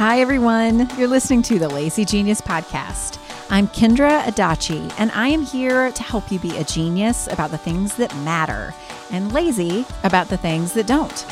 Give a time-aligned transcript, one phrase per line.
[0.00, 0.88] Hi, everyone.
[0.96, 3.18] You're listening to the Lazy Genius Podcast.
[3.50, 7.58] I'm Kendra Adachi, and I am here to help you be a genius about the
[7.58, 8.72] things that matter
[9.10, 11.26] and lazy about the things that don't.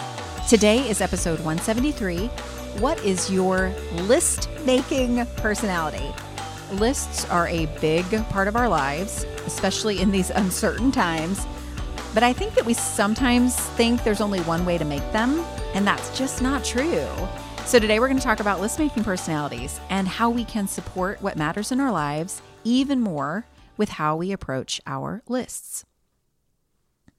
[0.50, 2.26] Today is episode 173
[2.78, 6.14] What is your list making personality?
[6.72, 11.46] Lists are a big part of our lives, especially in these uncertain times.
[12.12, 15.86] But I think that we sometimes think there's only one way to make them, and
[15.86, 17.08] that's just not true.
[17.68, 21.20] So, today we're going to talk about list making personalities and how we can support
[21.20, 23.44] what matters in our lives even more
[23.76, 25.84] with how we approach our lists.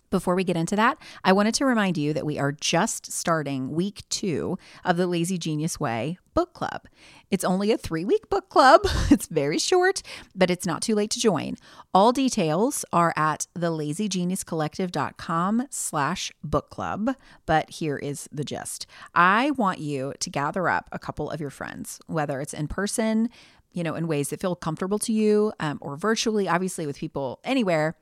[0.09, 3.71] Before we get into that, I wanted to remind you that we are just starting
[3.71, 6.87] week two of the Lazy Genius Way book club.
[7.29, 8.81] It's only a three week book club.
[9.11, 10.01] It's very short,
[10.35, 11.57] but it's not too late to join.
[11.93, 17.15] All details are at thelazygeniuscollective.com slash book club.
[17.45, 18.87] But here is the gist.
[19.13, 23.29] I want you to gather up a couple of your friends, whether it's in person,
[23.71, 27.39] you know, in ways that feel comfortable to you, um, or virtually, obviously with people
[27.43, 27.97] anywhere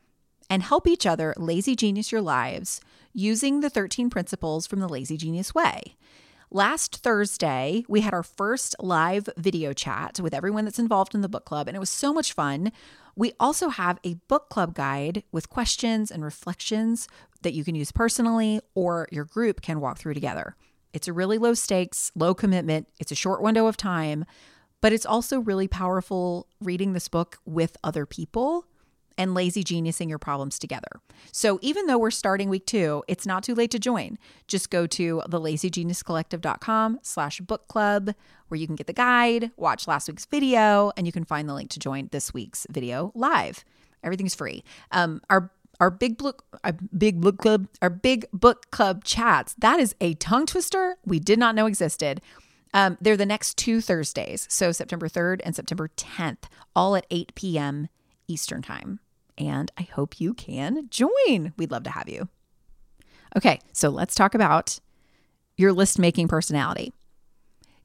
[0.49, 2.81] and help each other lazy genius your lives
[3.13, 5.95] using the 13 principles from the Lazy Genius Way.
[6.49, 11.27] Last Thursday, we had our first live video chat with everyone that's involved in the
[11.27, 12.71] book club, and it was so much fun.
[13.15, 17.09] We also have a book club guide with questions and reflections
[17.41, 20.55] that you can use personally or your group can walk through together.
[20.93, 24.23] It's a really low stakes, low commitment, it's a short window of time,
[24.79, 28.66] but it's also really powerful reading this book with other people
[29.17, 30.87] and lazy geniusing your problems together.
[31.31, 34.17] So even though we're starting week two, it's not too late to join.
[34.47, 38.13] Just go to thelazygeniuscollective.com slash book club
[38.47, 41.53] where you can get the guide, watch last week's video, and you can find the
[41.53, 43.65] link to join this week's video live.
[44.03, 44.63] Everything's free.
[44.91, 49.53] Um, our our big book, our big book club, our big book club chats.
[49.59, 52.19] That is a tongue twister we did not know existed.
[52.73, 56.45] Um, they're the next two Thursdays, so September 3rd and September 10th,
[56.75, 57.89] all at 8 p.m.
[58.27, 58.99] Eastern Time
[59.37, 61.53] and I hope you can join.
[61.57, 62.29] We'd love to have you.
[63.35, 64.79] Okay, so let's talk about
[65.57, 66.93] your list making personality.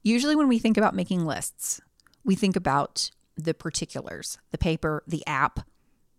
[0.01, 1.81] Usually, when we think about making lists,
[2.23, 5.61] we think about the particulars, the paper, the app,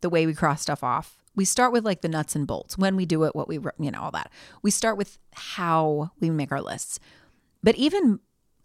[0.01, 1.17] the way we cross stuff off.
[1.37, 3.91] We start with like the nuts and bolts, when we do it, what we, you
[3.91, 4.31] know, all that.
[4.63, 7.01] We start with how we make our lists.
[7.63, 8.21] But even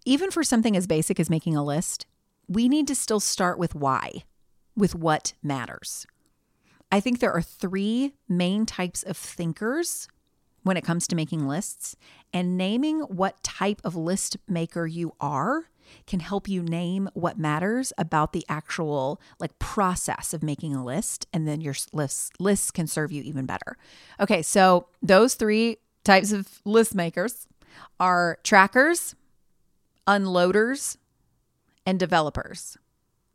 [0.05, 2.05] even for something as basic as making a list,
[2.47, 4.23] we need to still start with why,
[4.75, 6.07] with what matters.
[6.91, 10.07] I think there are three main types of thinkers
[10.63, 11.95] when it comes to making lists,
[12.33, 15.69] and naming what type of list maker you are
[16.05, 21.25] can help you name what matters about the actual like process of making a list
[21.33, 23.77] and then your lists lists can serve you even better.
[24.19, 27.47] Okay, so those three types of list makers
[27.99, 29.15] are trackers,
[30.07, 30.97] unloaders,
[31.85, 32.77] and developers.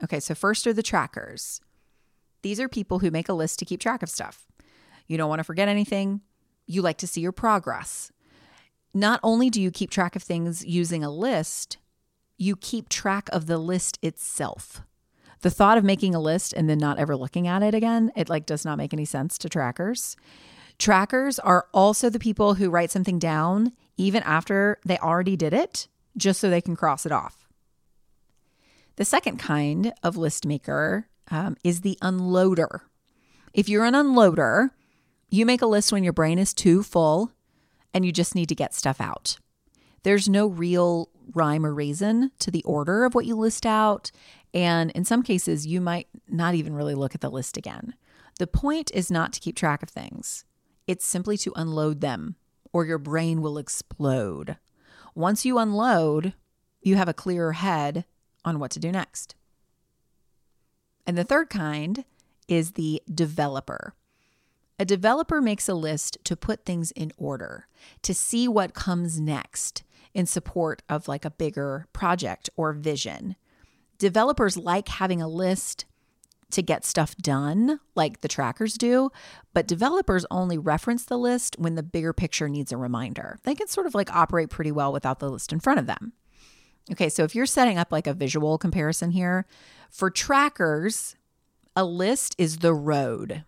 [0.03, 1.61] Okay, so first are the trackers.
[2.45, 4.47] These are people who make a list to keep track of stuff.
[5.07, 6.21] You don't want to forget anything.
[6.67, 8.13] You like to see your progress.
[8.93, 11.79] Not only do you keep track of things using a list,
[12.37, 14.83] you keep track of the list itself.
[15.41, 18.29] The thought of making a list and then not ever looking at it again, it
[18.29, 20.15] like does not make any sense to trackers.
[20.79, 25.89] Trackers are also the people who write something down even after they already did it,
[26.15, 27.49] just so they can cross it off.
[28.97, 32.81] The second kind of list maker um, is the unloader.
[33.53, 34.71] If you're an unloader,
[35.31, 37.33] you make a list when your brain is too full
[37.93, 39.39] and you just need to get stuff out.
[40.03, 44.11] There's no real rhyme or reason to the order of what you list out.
[44.53, 47.95] And in some cases, you might not even really look at the list again.
[48.39, 50.45] The point is not to keep track of things,
[50.87, 52.37] it's simply to unload them,
[52.73, 54.59] or your brain will explode.
[55.15, 56.35] Once you unload,
[56.83, 58.05] you have a clearer head
[58.45, 59.35] on what to do next.
[61.07, 62.05] And the third kind
[62.49, 63.95] is the developer.
[64.79, 67.69] A developer makes a list to put things in order,
[68.03, 69.85] to see what comes next
[70.15, 73.37] in support of like a bigger project or vision.
[73.99, 75.85] Developers like having a list
[76.51, 79.11] to get stuff done, like the trackers do,
[79.53, 83.39] but developers only reference the list when the bigger picture needs a reminder.
[83.43, 86.13] They can sort of like operate pretty well without the list in front of them.
[86.93, 89.47] Okay, so if you're setting up like a visual comparison here,
[89.91, 91.17] for trackers,
[91.75, 93.45] a list is the road.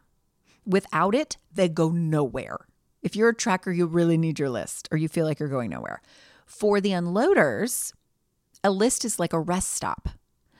[0.64, 2.66] Without it, they go nowhere.
[3.02, 5.70] If you're a tracker, you really need your list or you feel like you're going
[5.70, 6.00] nowhere.
[6.46, 7.92] For the unloaders,
[8.64, 10.08] a list is like a rest stop.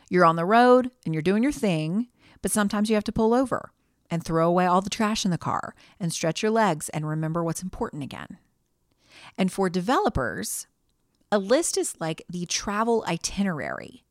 [0.09, 2.09] You're on the road and you're doing your thing,
[2.43, 3.73] but sometimes you have to pull over
[4.11, 7.43] and throw away all the trash in the car and stretch your legs and remember
[7.43, 8.39] what's important again.
[9.37, 10.67] And for developers,
[11.31, 14.05] a list is like the travel itinerary.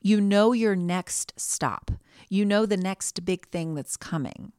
[0.00, 1.90] You know your next stop,
[2.28, 4.52] you know the next big thing that's coming.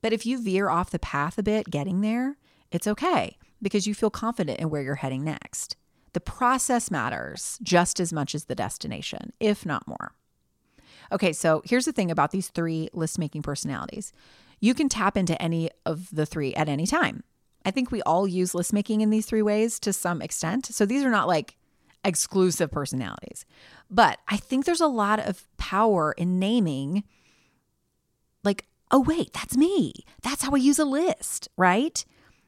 [0.00, 2.36] But if you veer off the path a bit getting there,
[2.70, 5.76] it's okay because you feel confident in where you're heading next.
[6.12, 10.14] The process matters just as much as the destination, if not more.
[11.10, 14.12] Okay, so here's the thing about these three list making personalities
[14.60, 17.24] you can tap into any of the three at any time.
[17.64, 20.66] I think we all use list making in these three ways to some extent.
[20.66, 21.56] So these are not like
[22.04, 23.44] exclusive personalities.
[23.90, 27.04] But I think there's a lot of power in naming,
[28.42, 29.92] like, oh, wait, that's me.
[30.22, 32.04] That's how I use a list, right?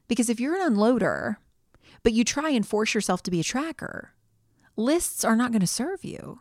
[0.09, 1.37] Because if you're an unloader,
[2.03, 4.13] but you try and force yourself to be a tracker,
[4.77, 6.41] lists are not going to serve you.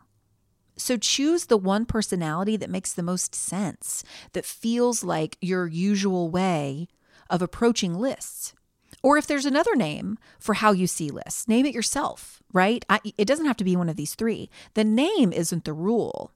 [0.75, 4.03] So choose the one personality that makes the most sense,
[4.33, 6.87] that feels like your usual way
[7.29, 8.53] of approaching lists.
[9.03, 12.83] Or if there's another name for how you see lists, name it yourself, right?
[12.89, 14.49] I, it doesn't have to be one of these three.
[14.73, 16.31] The name isn't the rule,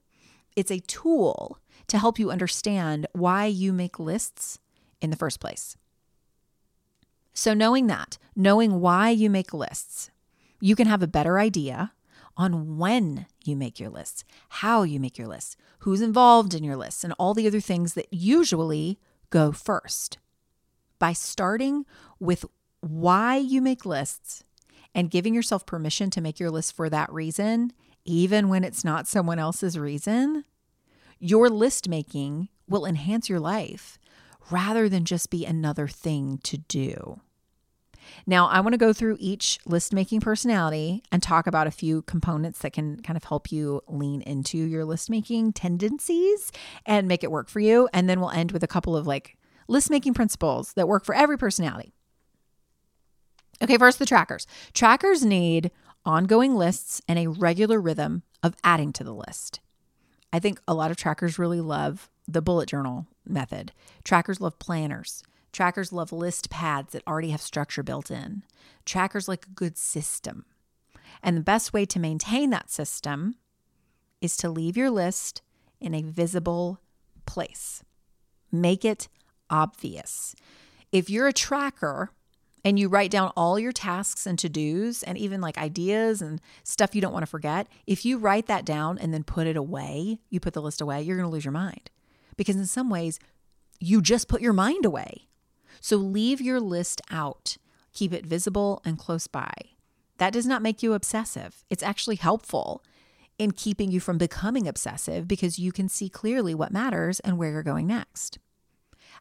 [0.54, 4.58] it's a tool to help you understand why you make lists
[5.00, 5.76] in the first place.
[7.32, 10.10] So, knowing that, knowing why you make lists,
[10.60, 11.92] you can have a better idea
[12.36, 16.76] on when you make your lists, how you make your lists, who's involved in your
[16.76, 18.98] lists, and all the other things that usually
[19.30, 20.18] go first.
[20.98, 21.86] By starting
[22.18, 22.44] with
[22.80, 24.44] why you make lists
[24.94, 27.72] and giving yourself permission to make your list for that reason,
[28.04, 30.44] even when it's not someone else's reason,
[31.18, 33.98] your list making will enhance your life
[34.50, 37.20] rather than just be another thing to do.
[38.26, 42.02] Now, I want to go through each list making personality and talk about a few
[42.02, 46.50] components that can kind of help you lean into your list making tendencies
[46.86, 47.88] and make it work for you.
[47.92, 49.36] And then we'll end with a couple of like
[49.68, 51.92] list making principles that work for every personality.
[53.62, 54.46] Okay, first the trackers.
[54.72, 55.70] Trackers need
[56.04, 59.60] ongoing lists and a regular rhythm of adding to the list.
[60.32, 63.72] I think a lot of trackers really love the bullet journal method.
[64.04, 65.22] Trackers love planners.
[65.52, 68.42] Trackers love list pads that already have structure built in.
[68.84, 70.44] Trackers like a good system.
[71.22, 73.36] And the best way to maintain that system
[74.20, 75.42] is to leave your list
[75.80, 76.80] in a visible
[77.26, 77.82] place.
[78.52, 79.08] Make it
[79.50, 80.34] obvious.
[80.92, 82.10] If you're a tracker
[82.64, 86.40] and you write down all your tasks and to dos and even like ideas and
[86.64, 89.56] stuff you don't want to forget, if you write that down and then put it
[89.56, 91.90] away, you put the list away, you're going to lose your mind.
[92.36, 93.18] Because in some ways,
[93.80, 95.28] you just put your mind away.
[95.80, 97.56] So leave your list out,
[97.92, 99.52] keep it visible and close by.
[100.18, 101.64] That does not make you obsessive.
[101.70, 102.82] It's actually helpful
[103.38, 107.52] in keeping you from becoming obsessive because you can see clearly what matters and where
[107.52, 108.38] you're going next.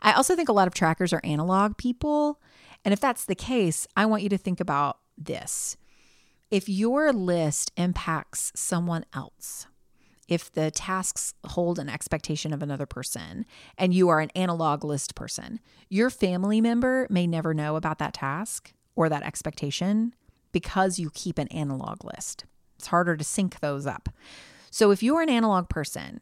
[0.01, 2.41] I also think a lot of trackers are analog people.
[2.85, 5.77] And if that's the case, I want you to think about this.
[6.49, 9.67] If your list impacts someone else,
[10.27, 13.45] if the tasks hold an expectation of another person
[13.77, 18.13] and you are an analog list person, your family member may never know about that
[18.13, 20.13] task or that expectation
[20.51, 22.45] because you keep an analog list.
[22.77, 24.09] It's harder to sync those up.
[24.69, 26.21] So if you're an analog person,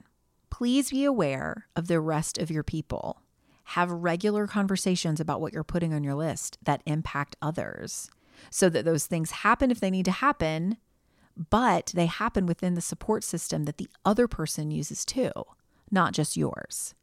[0.49, 3.21] please be aware of the rest of your people.
[3.69, 8.09] Have regular conversations about what you're putting on your list that impact others
[8.49, 10.77] so that those things happen if they need to happen
[11.35, 15.31] but they happen within the support system that the other person uses too,
[15.91, 16.93] not just yours.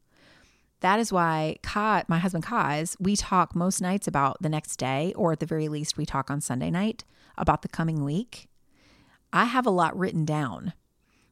[0.80, 5.12] That is why Ka, my husband Kaz, we talk most nights about the next day,
[5.16, 7.04] or at the very least, we talk on Sunday night
[7.38, 8.48] about the coming week.
[9.32, 10.72] I have a lot written down.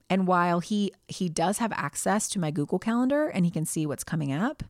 [0.09, 3.87] And while he he does have access to my Google Calendar and he can see
[3.87, 4.63] what's coming up,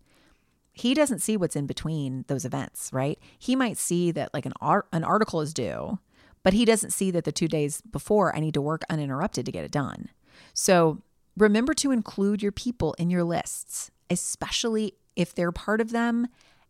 [0.80, 3.18] he doesn't see what's in between those events, right?
[3.38, 5.98] He might see that like an art, an article is due,
[6.42, 9.52] But he doesn't see that the two days before I need to work uninterrupted to
[9.52, 10.08] get it done.
[10.54, 11.02] So
[11.36, 16.28] remember to include your people in your lists, especially if they're part of them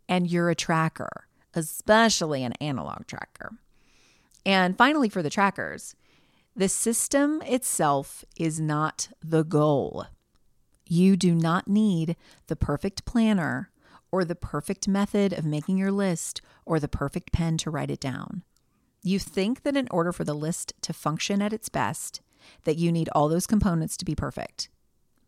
[0.08, 3.52] and you're a tracker, especially an analog tracker.
[4.44, 5.94] And finally, for the trackers,
[6.56, 10.06] the system itself is not the goal.
[10.86, 12.16] You do not need
[12.48, 13.70] the perfect planner
[14.12, 18.00] or the perfect method of making your list or the perfect pen to write it
[18.00, 18.42] down.
[19.02, 22.20] You think that in order for the list to function at its best,
[22.64, 24.68] that you need all those components to be perfect,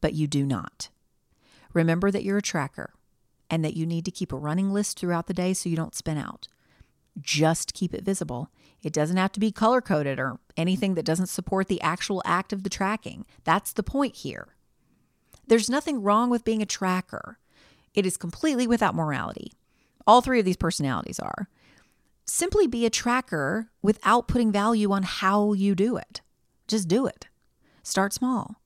[0.01, 0.91] but you do not.
[1.73, 2.93] Remember that you're a tracker
[3.49, 5.95] and that you need to keep a running list throughout the day so you don't
[5.95, 6.49] spin out.
[7.21, 8.51] Just keep it visible.
[8.83, 12.53] It doesn't have to be color coded or anything that doesn't support the actual act
[12.53, 13.27] of the tracking.
[13.45, 14.49] That's the point here.
[15.47, 17.39] There's nothing wrong with being a tracker.
[17.95, 19.53] It is completely without morality.
[20.07, 21.49] All three of these personalities are.
[22.25, 26.21] Simply be a tracker without putting value on how you do it.
[26.69, 27.29] Just do it.
[27.83, 28.57] Start small.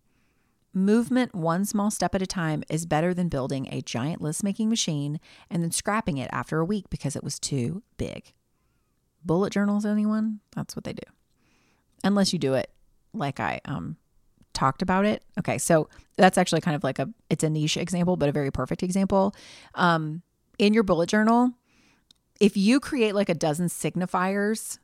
[0.72, 4.68] Movement one small step at a time is better than building a giant list making
[4.68, 5.18] machine
[5.48, 8.34] and then scrapping it after a week because it was too big.
[9.24, 10.40] Bullet journals, anyone?
[10.54, 11.10] That's what they do.
[12.04, 12.70] Unless you do it
[13.14, 13.96] like I um
[14.56, 15.22] talked about it.
[15.38, 18.50] Okay, so that's actually kind of like a it's a niche example, but a very
[18.50, 19.34] perfect example.
[19.74, 20.22] Um,
[20.58, 21.52] in your bullet journal,
[22.40, 24.78] if you create like a dozen signifiers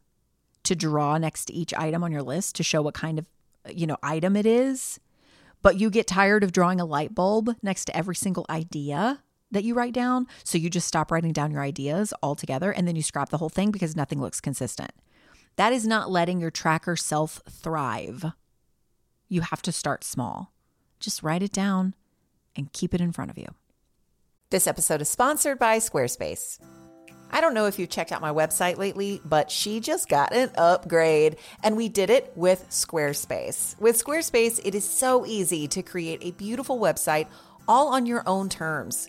[0.64, 3.26] to draw next to each item on your list to show what kind of
[3.70, 5.00] you know item it is,
[5.62, 9.64] but you get tired of drawing a light bulb next to every single idea that
[9.64, 13.02] you write down, so you just stop writing down your ideas altogether and then you
[13.02, 14.92] scrap the whole thing because nothing looks consistent.
[15.56, 18.32] That is not letting your tracker self thrive.
[19.32, 20.52] You have to start small.
[21.00, 21.94] Just write it down
[22.54, 23.46] and keep it in front of you.
[24.50, 26.58] This episode is sponsored by Squarespace.
[27.30, 30.50] I don't know if you've checked out my website lately, but she just got an
[30.58, 33.80] upgrade and we did it with Squarespace.
[33.80, 37.26] With Squarespace, it is so easy to create a beautiful website
[37.66, 39.08] all on your own terms.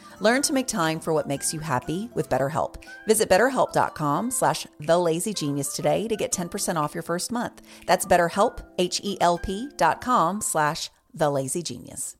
[0.21, 2.75] Learn to make time for what makes you happy with BetterHelp.
[3.07, 7.63] Visit betterhelp.com slash thelazygenius today to get 10% off your first month.
[7.87, 12.17] That's betterhelp, H-E-L-P dot com slash thelazygenius.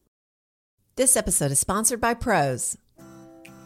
[0.95, 2.75] This episode is sponsored by Prose.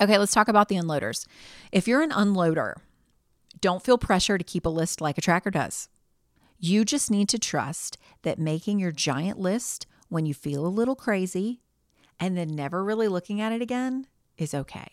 [0.00, 1.26] Okay, let's talk about the unloaders.
[1.72, 2.74] If you're an unloader,
[3.60, 5.88] don't feel pressure to keep a list like a tracker does.
[6.60, 10.96] You just need to trust that making your giant list when you feel a little
[10.96, 11.60] crazy
[12.20, 14.88] and then never really looking at it again is okay.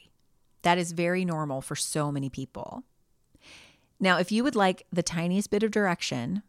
[0.63, 2.83] That is very normal for so many people.
[3.99, 6.41] Now, if you would like the tiniest bit of direction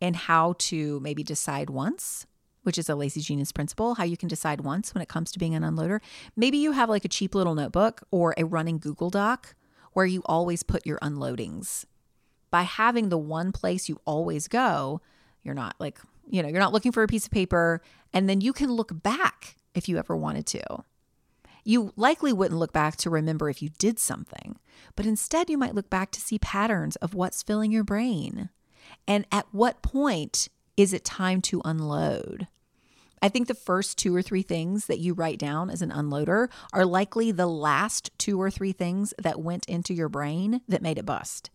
[0.00, 2.26] in how to maybe decide once
[2.68, 5.38] which is a lazy Genius principle, how you can decide once when it comes to
[5.38, 6.00] being an unloader.
[6.36, 9.54] Maybe you have like a cheap little notebook or a running Google Doc
[9.94, 11.86] where you always put your unloadings.
[12.50, 15.00] By having the one place you always go,
[15.42, 15.98] you're not like,
[16.28, 17.80] you know, you're not looking for a piece of paper
[18.12, 20.84] and then you can look back if you ever wanted to.
[21.64, 24.58] You likely wouldn't look back to remember if you did something,
[24.94, 28.50] but instead you might look back to see patterns of what's filling your brain.
[29.06, 32.46] And at what point is it time to unload?
[33.22, 36.48] I think the first two or three things that you write down as an unloader
[36.72, 40.98] are likely the last two or three things that went into your brain that made
[40.98, 41.50] it bust.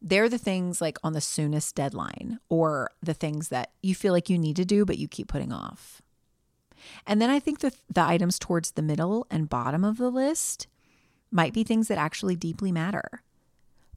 [0.00, 4.28] They're the things like on the soonest deadline or the things that you feel like
[4.28, 6.02] you need to do, but you keep putting off.
[7.06, 10.66] And then I think the, the items towards the middle and bottom of the list
[11.30, 13.22] might be things that actually deeply matter,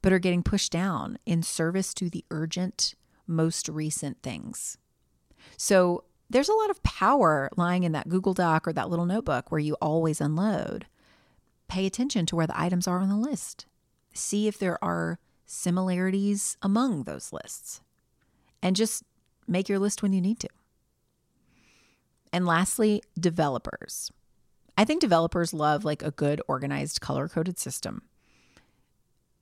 [0.00, 2.94] but are getting pushed down in service to the urgent,
[3.26, 4.78] most recent things.
[5.56, 9.50] So there's a lot of power lying in that Google Doc or that little notebook
[9.50, 10.86] where you always unload.
[11.68, 13.66] Pay attention to where the items are on the list.
[14.12, 17.80] See if there are similarities among those lists.
[18.62, 19.02] And just
[19.46, 20.48] make your list when you need to.
[22.32, 24.10] And lastly, developers.
[24.76, 28.02] I think developers love like a good organized color coded system.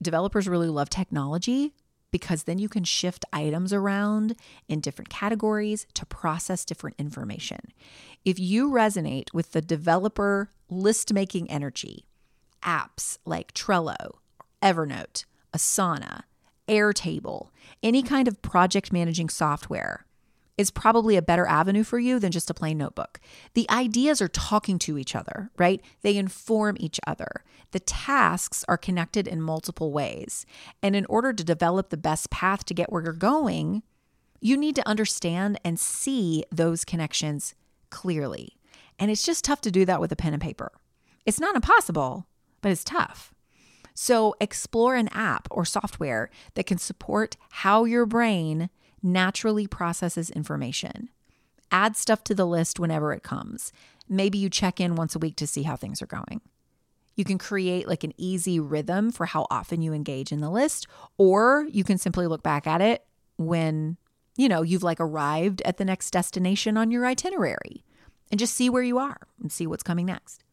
[0.00, 1.74] Developers really love technology
[2.10, 4.36] because then you can shift items around
[4.68, 7.58] in different categories to process different information.
[8.24, 12.06] If you resonate with the developer list making energy,
[12.62, 14.18] apps like Trello,
[14.62, 16.22] Evernote, Asana,
[16.68, 17.48] Airtable,
[17.82, 20.05] any kind of project managing software,
[20.56, 23.20] is probably a better avenue for you than just a plain notebook.
[23.54, 25.82] The ideas are talking to each other, right?
[26.02, 27.44] They inform each other.
[27.72, 30.46] The tasks are connected in multiple ways.
[30.82, 33.82] And in order to develop the best path to get where you're going,
[34.40, 37.54] you need to understand and see those connections
[37.90, 38.56] clearly.
[38.98, 40.72] And it's just tough to do that with a pen and paper.
[41.26, 42.26] It's not impossible,
[42.62, 43.34] but it's tough.
[43.94, 48.70] So explore an app or software that can support how your brain
[49.06, 51.08] naturally processes information.
[51.70, 53.72] Add stuff to the list whenever it comes.
[54.08, 56.40] Maybe you check in once a week to see how things are going.
[57.14, 60.86] You can create like an easy rhythm for how often you engage in the list,
[61.16, 63.06] or you can simply look back at it
[63.38, 63.96] when,
[64.36, 67.84] you know, you've like arrived at the next destination on your itinerary
[68.30, 70.44] and just see where you are and see what's coming next.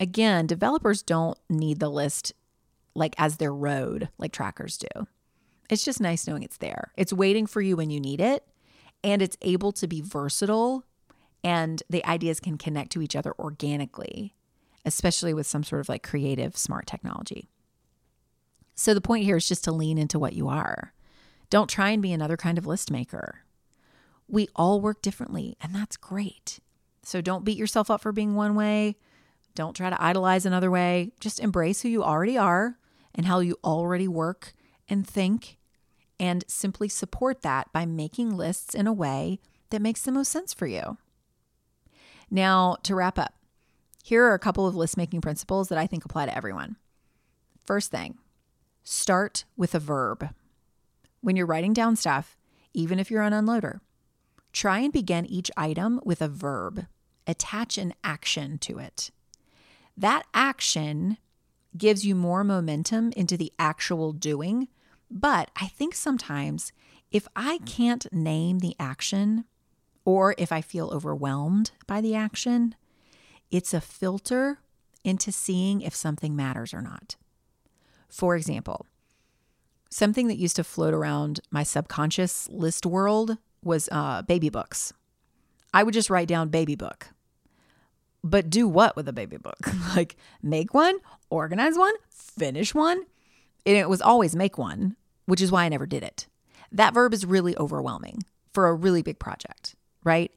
[0.00, 2.32] Again, developers don't need the list
[2.94, 5.06] like as their road like trackers do.
[5.68, 6.92] It's just nice knowing it's there.
[6.96, 8.46] It's waiting for you when you need it,
[9.04, 10.84] and it's able to be versatile,
[11.44, 14.34] and the ideas can connect to each other organically,
[14.84, 17.50] especially with some sort of like creative, smart technology.
[18.74, 20.94] So the point here is just to lean into what you are.
[21.50, 23.40] Don't try and be another kind of list maker.
[24.28, 26.60] We all work differently, and that's great.
[27.02, 28.96] So don't beat yourself up for being one way.
[29.54, 31.12] Don't try to idolize another way.
[31.20, 32.78] Just embrace who you already are
[33.14, 34.52] and how you already work
[34.88, 35.57] and think
[36.20, 39.38] and simply support that by making lists in a way
[39.70, 40.98] that makes the most sense for you.
[42.30, 43.34] Now, to wrap up,
[44.02, 46.76] here are a couple of list making principles that I think apply to everyone.
[47.64, 48.18] First thing,
[48.84, 50.30] start with a verb.
[51.20, 52.36] When you're writing down stuff,
[52.72, 53.80] even if you're an unloader,
[54.52, 56.86] try and begin each item with a verb.
[57.26, 59.10] Attach an action to it.
[59.98, 61.18] that action
[61.76, 64.68] gives you more momentum into the actual doing.
[65.10, 66.72] But I think sometimes
[67.10, 69.44] if I can't name the action
[70.04, 72.74] or if I feel overwhelmed by the action,
[73.50, 74.58] it's a filter
[75.04, 77.16] into seeing if something matters or not.
[78.08, 78.86] For example,
[79.90, 84.92] something that used to float around my subconscious list world was uh, baby books.
[85.72, 87.08] I would just write down baby book.
[88.24, 89.58] But do what with a baby book?
[89.96, 90.98] like make one,
[91.30, 93.02] organize one, finish one.
[93.66, 96.26] And it was always make one, which is why I never did it.
[96.72, 100.32] That verb is really overwhelming for a really big project, right?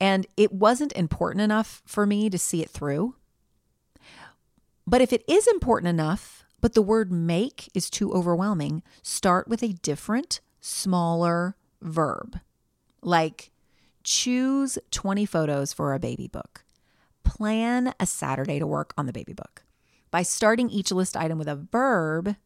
[0.00, 3.14] And it wasn't important enough for me to see it through.
[4.86, 9.62] But if it is important enough, but the word make is too overwhelming, start with
[9.62, 12.40] a different, smaller verb.
[13.02, 13.50] Like
[14.02, 16.64] choose 20 photos for a baby book.
[17.24, 19.64] Plan a Saturday to work on the baby book.
[20.10, 22.36] By starting each list item with a verb,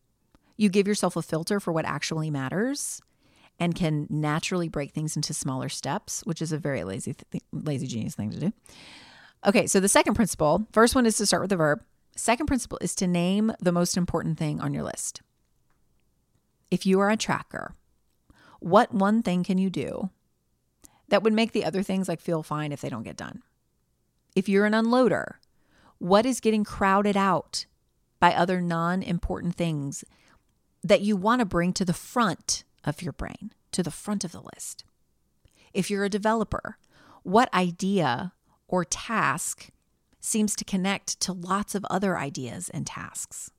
[0.60, 3.00] you give yourself a filter for what actually matters
[3.58, 7.86] and can naturally break things into smaller steps, which is a very lazy, th- lazy
[7.86, 8.52] genius thing to do.
[9.46, 11.82] Okay, so the second principle, first one is to start with the verb.
[12.14, 15.22] Second principle is to name the most important thing on your list.
[16.70, 17.74] If you are a tracker,
[18.58, 20.10] what one thing can you do
[21.08, 23.40] that would make the other things like feel fine if they don't get done?
[24.36, 25.36] If you're an unloader,
[25.98, 27.64] what is getting crowded out
[28.20, 30.04] by other non important things
[30.82, 34.32] that you want to bring to the front of your brain, to the front of
[34.32, 34.84] the list?
[35.72, 36.76] If you're a developer,
[37.22, 38.32] what idea
[38.68, 39.68] or task
[40.20, 43.50] seems to connect to lots of other ideas and tasks?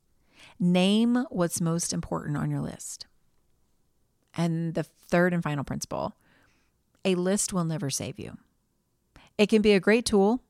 [0.60, 3.08] Name what's most important on your list.
[4.36, 6.16] And the third and final principle
[7.04, 8.38] a list will never save you.
[9.38, 10.42] It can be a great tool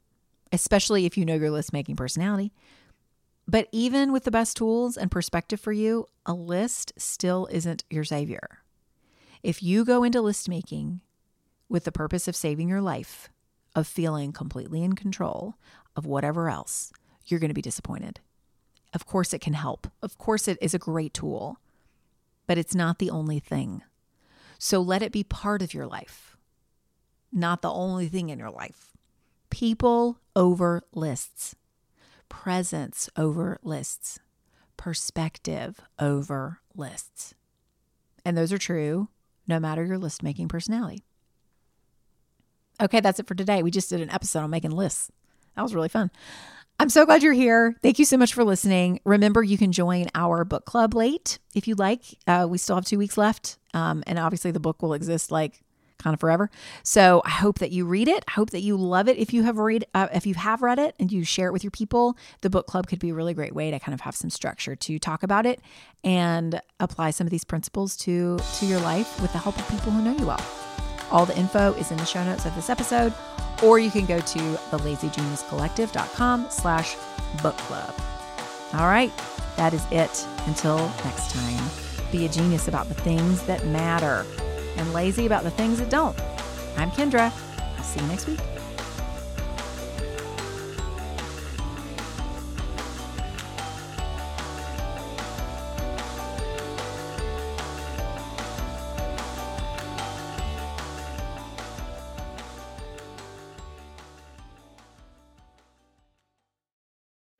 [0.51, 2.51] especially if you know your list making personality.
[3.47, 8.03] But even with the best tools and perspective for you, a list still isn't your
[8.03, 8.59] savior.
[9.43, 11.01] If you go into list making
[11.67, 13.29] with the purpose of saving your life,
[13.75, 15.55] of feeling completely in control
[15.95, 16.91] of whatever else,
[17.25, 18.19] you're going to be disappointed.
[18.93, 19.87] Of course, it can help.
[20.01, 21.57] Of course, it is a great tool,
[22.45, 23.81] but it's not the only thing.
[24.59, 26.37] So let it be part of your life,
[27.31, 28.91] not the only thing in your life
[29.51, 31.55] people over lists,
[32.31, 34.17] presence over lists,
[34.77, 37.35] perspective over lists.
[38.23, 39.09] And those are true
[39.47, 41.03] no matter your list making personality.
[42.81, 43.61] Okay, that's it for today.
[43.61, 45.11] We just did an episode on making lists.
[45.55, 46.09] That was really fun.
[46.79, 47.75] I'm so glad you're here.
[47.83, 49.01] Thank you so much for listening.
[49.03, 52.01] Remember, you can join our book club late if you'd like.
[52.25, 53.57] Uh, we still have two weeks left.
[53.73, 55.61] Um, and obviously, the book will exist like
[56.01, 56.49] kind of forever.
[56.83, 58.23] So I hope that you read it.
[58.27, 59.17] I hope that you love it.
[59.17, 61.63] If you have read, uh, if you have read it and you share it with
[61.63, 64.15] your people, the book club could be a really great way to kind of have
[64.15, 65.61] some structure to talk about it
[66.03, 69.91] and apply some of these principles to to your life with the help of people
[69.91, 70.43] who know you well.
[71.11, 73.13] All the info is in the show notes of this episode,
[73.61, 76.95] or you can go to thelazygeniuscollective.com slash
[77.43, 77.93] book club.
[78.73, 79.11] All right,
[79.57, 80.25] that is it.
[80.47, 81.69] Until next time,
[82.11, 84.25] be a genius about the things that matter
[84.77, 86.17] and lazy about the things that don't.
[86.77, 87.31] I'm Kendra.
[87.77, 88.39] I'll see you next week.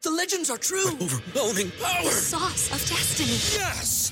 [0.04, 0.88] The legends are true.
[1.00, 2.04] Overwhelming power!
[2.04, 3.30] The sauce of destiny.
[3.60, 4.12] Yes!